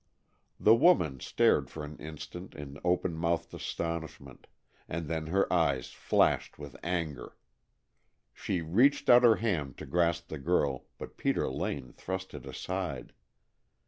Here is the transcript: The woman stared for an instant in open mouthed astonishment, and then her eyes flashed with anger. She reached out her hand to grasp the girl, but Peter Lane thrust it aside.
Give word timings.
The 0.59 0.73
woman 0.73 1.19
stared 1.19 1.69
for 1.69 1.85
an 1.85 1.95
instant 1.97 2.55
in 2.55 2.79
open 2.83 3.13
mouthed 3.13 3.53
astonishment, 3.53 4.47
and 4.89 5.07
then 5.07 5.27
her 5.27 5.45
eyes 5.53 5.91
flashed 5.91 6.57
with 6.57 6.75
anger. 6.83 7.37
She 8.33 8.61
reached 8.63 9.11
out 9.11 9.21
her 9.21 9.35
hand 9.35 9.77
to 9.77 9.85
grasp 9.85 10.29
the 10.29 10.39
girl, 10.39 10.85
but 10.97 11.17
Peter 11.17 11.47
Lane 11.47 11.91
thrust 11.91 12.33
it 12.33 12.47
aside. 12.47 13.13